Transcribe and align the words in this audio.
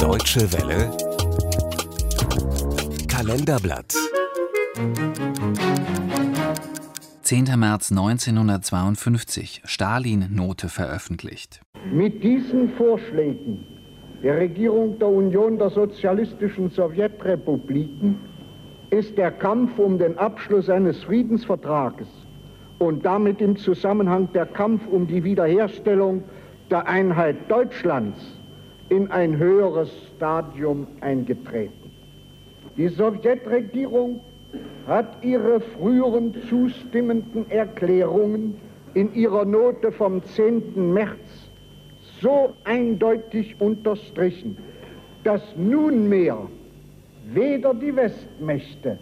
Deutsche 0.00 0.40
Welle 0.52 0.90
Kalenderblatt 3.08 3.94
10. 7.22 7.44
März 7.56 7.90
1952 7.92 9.62
Stalin-Note 9.64 10.68
veröffentlicht. 10.68 11.60
Mit 11.92 12.22
diesen 12.24 12.70
Vorschlägen 12.76 13.64
der 14.22 14.38
Regierung 14.38 14.98
der 14.98 15.08
Union 15.08 15.58
der 15.58 15.70
sozialistischen 15.70 16.70
Sowjetrepubliken 16.70 18.18
ist 18.90 19.16
der 19.16 19.30
Kampf 19.30 19.78
um 19.78 19.98
den 19.98 20.18
Abschluss 20.18 20.68
eines 20.68 21.02
Friedensvertrages 21.04 22.08
und 22.78 23.04
damit 23.04 23.40
im 23.40 23.56
Zusammenhang 23.56 24.28
der 24.32 24.46
Kampf 24.46 24.86
um 24.90 25.06
die 25.06 25.22
Wiederherstellung 25.22 26.24
der 26.70 26.86
Einheit 26.86 27.36
Deutschlands 27.48 28.18
in 28.94 29.10
ein 29.10 29.36
höheres 29.38 29.90
Stadium 30.16 30.86
eingetreten. 31.00 31.90
Die 32.76 32.88
Sowjetregierung 32.88 34.20
hat 34.86 35.24
ihre 35.24 35.60
früheren 35.60 36.34
zustimmenden 36.48 37.50
Erklärungen 37.50 38.56
in 38.94 39.12
ihrer 39.14 39.44
Note 39.44 39.90
vom 39.90 40.22
10. 40.22 40.92
März 40.92 41.50
so 42.20 42.54
eindeutig 42.64 43.56
unterstrichen, 43.60 44.56
dass 45.24 45.42
nunmehr 45.56 46.38
weder 47.32 47.74
die 47.74 47.94
Westmächte 47.96 48.98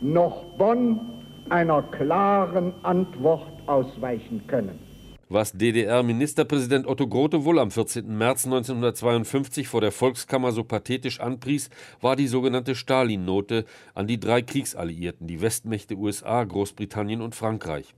noch 0.00 0.44
Bonn 0.56 1.00
einer 1.48 1.82
klaren 1.82 2.72
Antwort 2.82 3.50
ausweichen 3.66 4.46
können. 4.46 4.91
Was 5.34 5.52
DDR-Ministerpräsident 5.52 6.86
Otto 6.86 7.08
Grote 7.08 7.46
wohl 7.46 7.58
am 7.58 7.70
14. 7.70 8.18
März 8.18 8.44
1952 8.44 9.66
vor 9.66 9.80
der 9.80 9.90
Volkskammer 9.90 10.52
so 10.52 10.62
pathetisch 10.62 11.20
anpries, 11.20 11.70
war 12.02 12.16
die 12.16 12.26
sogenannte 12.26 12.74
Stalin-Note 12.74 13.64
an 13.94 14.06
die 14.06 14.20
drei 14.20 14.42
Kriegsalliierten, 14.42 15.26
die 15.26 15.40
Westmächte 15.40 15.96
USA, 15.96 16.44
Großbritannien 16.44 17.22
und 17.22 17.34
Frankreich. 17.34 17.94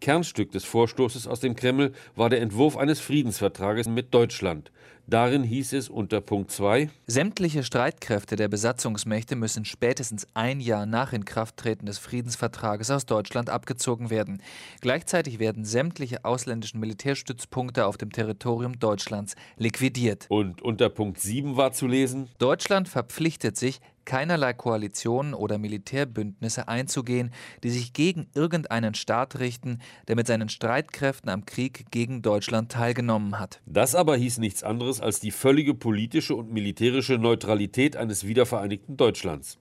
Kernstück 0.00 0.50
des 0.52 0.64
Vorstoßes 0.64 1.26
aus 1.28 1.40
dem 1.40 1.56
Kreml 1.56 1.92
war 2.16 2.30
der 2.30 2.40
Entwurf 2.40 2.78
eines 2.78 3.00
Friedensvertrages 3.00 3.86
mit 3.86 4.14
Deutschland. 4.14 4.72
Darin 5.10 5.42
hieß 5.42 5.72
es 5.72 5.88
unter 5.88 6.20
Punkt 6.20 6.50
2: 6.50 6.90
Sämtliche 7.06 7.62
Streitkräfte 7.62 8.36
der 8.36 8.48
Besatzungsmächte 8.48 9.36
müssen 9.36 9.64
spätestens 9.64 10.26
ein 10.34 10.60
Jahr 10.60 10.84
nach 10.84 11.14
Inkrafttreten 11.14 11.86
des 11.86 11.96
Friedensvertrages 11.96 12.90
aus 12.90 13.06
Deutschland 13.06 13.48
abgezogen 13.48 14.10
werden. 14.10 14.42
Gleichzeitig 14.82 15.38
werden 15.38 15.64
sämtliche 15.64 16.26
ausländischen 16.26 16.78
Militärstützpunkte 16.80 17.86
auf 17.86 17.96
dem 17.96 18.12
Territorium 18.12 18.78
Deutschlands 18.78 19.34
liquidiert. 19.56 20.26
Und 20.28 20.60
unter 20.60 20.90
Punkt 20.90 21.18
7 21.18 21.56
war 21.56 21.72
zu 21.72 21.86
lesen: 21.86 22.28
Deutschland 22.36 22.86
verpflichtet 22.86 23.56
sich, 23.56 23.80
keinerlei 24.08 24.54
Koalitionen 24.54 25.34
oder 25.34 25.58
Militärbündnisse 25.58 26.66
einzugehen, 26.66 27.30
die 27.62 27.68
sich 27.68 27.92
gegen 27.92 28.26
irgendeinen 28.34 28.94
Staat 28.94 29.38
richten, 29.38 29.80
der 30.08 30.16
mit 30.16 30.26
seinen 30.26 30.48
Streitkräften 30.48 31.28
am 31.28 31.44
Krieg 31.44 31.84
gegen 31.90 32.22
Deutschland 32.22 32.72
teilgenommen 32.72 33.38
hat. 33.38 33.60
Das 33.66 33.94
aber 33.94 34.16
hieß 34.16 34.38
nichts 34.38 34.62
anderes 34.62 34.97
als 35.00 35.20
die 35.20 35.30
völlige 35.30 35.74
politische 35.74 36.34
und 36.34 36.52
militärische 36.52 37.18
Neutralität 37.18 37.96
eines 37.96 38.26
wiedervereinigten 38.26 38.96
Deutschlands. 38.96 39.58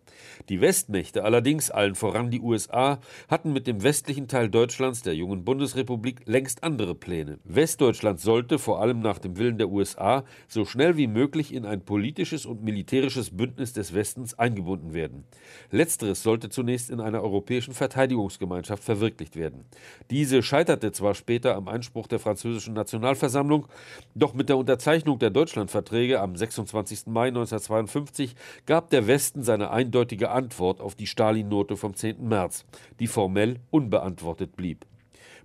Die 0.50 0.62
Westmächte 0.62 1.24
allerdings, 1.24 1.70
allen 1.72 1.96
voran 1.96 2.32
die 2.32 2.42
USA, 2.42 3.00
hatten 3.28 3.54
mit 3.54 3.68
dem 3.68 3.84
westlichen 3.84 4.28
Teil 4.28 4.50
Deutschlands, 4.50 5.02
der 5.02 5.16
jungen 5.16 5.44
Bundesrepublik, 5.44 6.22
längst 6.26 6.64
andere 6.64 6.96
Pläne. 6.96 7.40
Westdeutschland 7.44 8.20
sollte, 8.20 8.60
vor 8.60 8.82
allem 8.82 9.00
nach 9.00 9.20
dem 9.20 9.38
Willen 9.38 9.58
der 9.58 9.70
USA, 9.70 10.24
so 10.48 10.66
schnell 10.66 10.98
wie 10.98 11.08
möglich 11.08 11.54
in 11.54 11.66
ein 11.66 11.82
politisches 11.82 12.46
und 12.46 12.64
militärisches 12.64 13.36
Bündnis 13.36 13.74
des 13.74 13.94
Westens 13.94 14.38
eingebunden 14.38 14.94
werden. 14.94 15.26
Letzteres 15.72 16.24
sollte 16.24 16.50
zunächst 16.50 16.90
in 16.90 17.00
einer 17.00 17.22
europäischen 17.22 17.74
Verteidigungsgemeinschaft 17.74 18.84
verwirklicht 18.84 19.36
werden. 19.36 19.66
Diese 20.10 20.42
scheiterte 20.42 20.92
zwar 20.92 21.16
später 21.16 21.56
am 21.56 21.68
Einspruch 21.68 22.08
der 22.08 22.20
französischen 22.20 22.74
Nationalversammlung, 22.74 23.68
doch 24.16 24.34
mit 24.34 24.50
der 24.50 24.58
Unterzeichnung 24.58 25.20
der 25.20 25.27
Deutschlandverträge 25.32 26.20
am 26.20 26.36
26. 26.36 27.08
Mai 27.08 27.28
1952 27.28 28.36
gab 28.66 28.90
der 28.90 29.08
Westen 29.08 29.44
seine 29.44 29.72
eindeutige 29.72 30.32
Antwort 30.32 30.82
auf 30.82 30.96
die 30.96 31.08
Stalin-Note 31.08 31.78
vom 31.78 31.96
10. 31.96 32.28
März, 32.28 32.66
die 33.00 33.08
formell 33.08 33.60
unbeantwortet 33.70 34.56
blieb. 34.56 34.86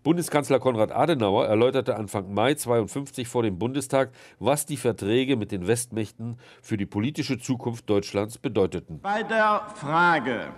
Bundeskanzler 0.03 0.59
Konrad 0.59 0.91
Adenauer 0.91 1.47
erläuterte 1.47 1.97
Anfang 1.97 2.35
Mai 2.35 2.55
52 2.55 3.29
vor 3.29 3.45
dem 3.45 3.59
Bundestag, 3.59 4.11
was 4.41 4.67
die 4.67 4.77
Verträge 4.77 5.37
mit 5.37 5.53
den 5.53 5.69
Westmächten 5.69 6.39
für 6.61 6.77
die 6.77 6.87
politische 6.87 7.39
Zukunft 7.39 7.89
Deutschlands 7.89 8.37
bedeuteten. 8.37 8.99
Bei 9.01 9.23
der 9.23 9.63
Frage, 9.77 10.49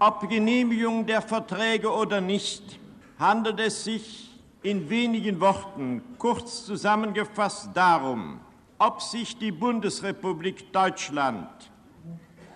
ob 0.00 0.28
Genehmigung 0.28 1.06
der 1.06 1.22
Verträge 1.22 1.92
oder 1.92 2.20
nicht, 2.20 2.80
handelt 3.18 3.60
es 3.60 3.84
sich 3.84 4.27
in 4.62 4.90
wenigen 4.90 5.40
Worten 5.40 6.02
kurz 6.18 6.64
zusammengefasst 6.64 7.70
darum, 7.74 8.40
ob 8.78 9.00
sich 9.02 9.36
die 9.36 9.52
Bundesrepublik 9.52 10.72
Deutschland 10.72 11.48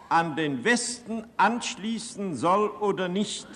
an 0.09 0.37
den 0.37 0.63
Westen 0.65 1.25
anschließen 1.37 2.35
soll 2.37 2.69
oder 2.69 3.09
nicht, 3.09 3.47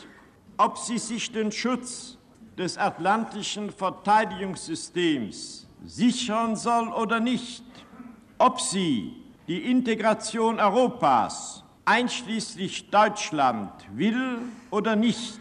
ob 0.57 0.79
sie 0.79 0.99
sich 0.99 1.31
den 1.31 1.53
Schutz 1.53 2.17
des 2.57 2.79
atlantischen 2.79 3.71
Verteidigungssystems 3.71 5.69
sichern 5.85 6.57
soll 6.57 6.89
oder 6.89 7.21
nicht, 7.21 7.63
ob 8.39 8.61
sie 8.61 9.23
die 9.47 9.71
Integration 9.71 10.59
Europas 10.59 11.63
einschließlich 11.85 12.91
Deutschland 12.91 13.71
will 13.95 14.39
oder 14.71 14.97
nicht, 14.97 15.41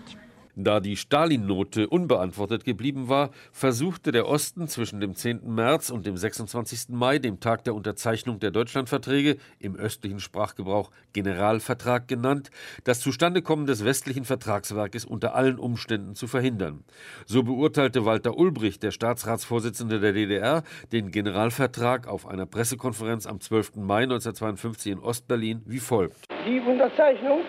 da 0.56 0.80
die 0.80 0.98
Stalin-Note 0.98 1.88
unbeantwortet 1.88 2.64
geblieben 2.64 3.10
war, 3.10 3.32
versuchte 3.52 4.12
der 4.12 4.28
Osten 4.28 4.68
zwischen 4.68 5.00
dem 5.00 5.16
10. 5.16 5.42
März 5.54 5.90
und 5.90 6.06
dem 6.06 6.18
26. 6.18 6.90
Mai, 6.90 7.20
dem 7.20 7.40
Tag 7.40 7.64
der 7.64 7.76
Unterzeichnung 7.76 8.40
der 8.40 8.52
Deutschlandverträge, 8.52 9.38
im 9.60 9.76
östlichen 9.76 10.20
Sprachgebrauch 10.20 10.92
Generalvertrag 11.14 12.08
genannt, 12.08 12.52
das 12.84 13.00
Zustandekommen 13.00 13.66
des 13.66 13.84
westlichen 13.84 14.26
Vertragswerkes 14.26 15.06
unter 15.06 15.36
allen 15.36 15.60
Umständen 15.60 16.16
zu 16.16 16.28
verhindern. 16.28 16.84
So 17.26 17.44
beurteilte 17.44 18.06
Walter 18.06 18.38
Ulbricht, 18.38 18.84
der 18.84 18.92
Staatsratsvorsitzende 18.92 20.00
der 20.00 20.14
DDR, 20.14 20.64
den 20.92 21.12
Generalvertrag 21.12 22.08
auf 22.08 22.28
einer 22.28 22.46
Pressekonferenz 22.46 23.26
am 23.28 23.40
12. 23.40 23.76
Mai 23.76 24.04
1952 24.04 24.94
in 24.94 25.00
Ostberlin 25.00 25.62
wie 25.66 25.80
folgt. 25.80 26.26
Die 26.48 26.60
Unterzeichnung 26.60 27.42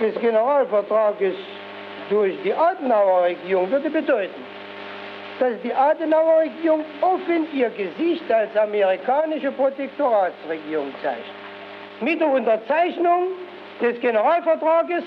des 0.00 0.20
Generalvertrages 0.20 1.34
durch 2.10 2.34
die 2.44 2.54
Adenauer-Regierung 2.54 3.70
würde 3.70 3.90
bedeuten, 3.90 4.44
dass 5.38 5.52
die 5.62 5.74
Adenauer-Regierung 5.74 6.84
offen 7.00 7.46
ihr 7.52 7.70
Gesicht 7.70 8.30
als 8.30 8.56
amerikanische 8.56 9.50
Protektoratsregierung 9.52 10.92
zeigt. 11.02 11.24
Mit 12.00 12.20
der 12.20 12.28
Unterzeichnung 12.28 13.28
des 13.80 14.00
Generalvertrages 14.00 15.04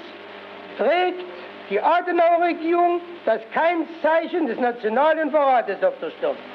trägt 0.78 1.24
die 1.70 1.82
Adenauer-Regierung 1.82 3.02
das 3.26 3.42
Keimzeichen 3.54 4.48
des 4.48 4.60
nationalen 4.60 5.32
Verrates 5.32 5.84
auf 5.84 5.94
der 6.02 6.12
Stirn. 6.12 6.55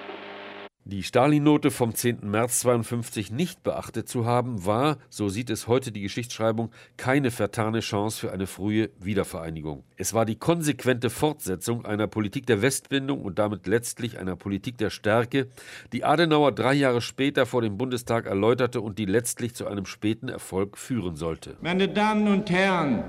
Die 0.91 1.05
Stalin-Note 1.05 1.71
vom 1.71 1.95
10. 1.95 2.29
März 2.29 2.59
52 2.63 3.31
nicht 3.31 3.63
beachtet 3.63 4.09
zu 4.09 4.27
haben, 4.27 4.67
war, 4.67 4.99
so 5.09 5.29
sieht 5.29 5.49
es 5.49 5.69
heute 5.69 5.93
die 5.93 6.01
Geschichtsschreibung, 6.01 6.73
keine 6.97 7.31
vertane 7.31 7.79
Chance 7.79 8.19
für 8.19 8.33
eine 8.33 8.49
frühe 8.49 8.91
Wiedervereinigung. 8.99 9.85
Es 9.97 10.15
war 10.15 10.25
die 10.25 10.35
konsequente 10.35 11.09
Fortsetzung 11.09 11.85
einer 11.85 12.09
Politik 12.09 12.47
der 12.47 12.61
Westbindung 12.61 13.21
und 13.21 13.39
damit 13.39 13.69
letztlich 13.69 14.19
einer 14.19 14.35
Politik 14.35 14.79
der 14.79 14.91
Stärke, 14.91 15.47
die 15.93 16.03
Adenauer 16.03 16.51
drei 16.51 16.75
Jahre 16.75 17.03
später 17.03 17.47
vor 17.47 17.63
dem 17.63 17.79
Bundestag 17.79 18.27
erläuterte 18.27 18.81
und 18.81 18.99
die 18.99 19.07
letztlich 19.07 19.55
zu 19.55 19.69
einem 19.69 19.87
späten 19.87 20.29
Erfolg 20.29 20.77
führen 20.77 21.15
sollte. 21.15 21.57
Meine 21.61 21.87
Damen 21.87 22.27
und 22.27 22.51
Herren, 22.51 23.05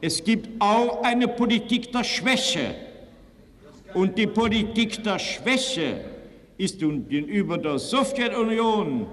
es 0.00 0.24
gibt 0.24 0.48
auch 0.58 1.02
eine 1.02 1.28
Politik 1.28 1.92
der 1.92 2.04
Schwäche. 2.04 2.74
Und 3.92 4.16
die 4.16 4.26
Politik 4.26 5.04
der 5.04 5.18
Schwäche 5.18 6.16
ist 6.58 6.80
gegenüber 6.80 7.56
der 7.56 7.78
Sowjetunion 7.78 9.06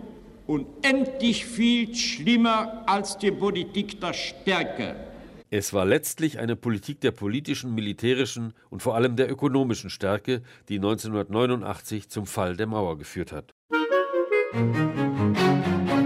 unendlich 0.48 1.46
viel 1.46 1.96
schlimmer 1.96 2.84
als 2.88 3.18
die 3.18 3.32
Politik 3.32 4.02
der 4.02 4.14
Stärke. 4.14 4.96
Es 5.52 5.72
war 5.72 5.86
letztlich 5.86 6.40
eine 6.40 6.56
Politik 6.56 7.02
der 7.02 7.12
politischen, 7.12 7.74
militärischen 7.74 8.54
und 8.70 8.82
vor 8.82 8.96
allem 8.96 9.16
der 9.16 9.32
ökonomischen 9.32 9.90
Stärke, 9.90 10.42
die 10.70 10.76
1989 10.76 12.10
zum 12.10 12.26
Fall 12.26 12.58
der 12.58 12.68
Mauer 12.68 12.98
geführt 12.98 13.32
hat. 13.32 13.54
Musik 14.54 16.05